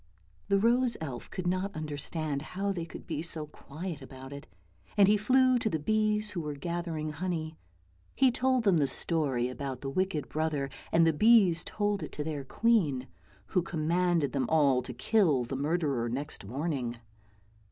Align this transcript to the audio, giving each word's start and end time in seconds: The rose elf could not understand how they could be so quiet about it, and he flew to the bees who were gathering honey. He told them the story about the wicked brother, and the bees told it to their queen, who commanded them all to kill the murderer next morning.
The 0.47 0.57
rose 0.57 0.97
elf 0.99 1.29
could 1.29 1.45
not 1.45 1.75
understand 1.75 2.41
how 2.57 2.71
they 2.71 2.85
could 2.85 3.05
be 3.05 3.21
so 3.21 3.45
quiet 3.45 4.01
about 4.01 4.33
it, 4.33 4.47
and 4.97 5.07
he 5.07 5.15
flew 5.15 5.59
to 5.59 5.69
the 5.69 5.77
bees 5.77 6.31
who 6.31 6.41
were 6.41 6.55
gathering 6.55 7.11
honey. 7.11 7.55
He 8.15 8.31
told 8.31 8.63
them 8.63 8.77
the 8.77 8.87
story 8.87 9.47
about 9.47 9.81
the 9.81 9.91
wicked 9.91 10.27
brother, 10.27 10.71
and 10.91 11.05
the 11.05 11.13
bees 11.13 11.63
told 11.63 12.01
it 12.01 12.11
to 12.13 12.23
their 12.23 12.43
queen, 12.43 13.09
who 13.49 13.61
commanded 13.61 14.31
them 14.31 14.49
all 14.49 14.81
to 14.81 14.91
kill 14.95 15.43
the 15.43 15.55
murderer 15.55 16.09
next 16.09 16.45
morning. 16.45 16.97